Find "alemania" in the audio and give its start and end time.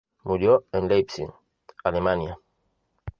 1.83-2.39